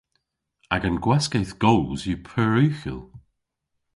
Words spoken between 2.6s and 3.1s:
ughel.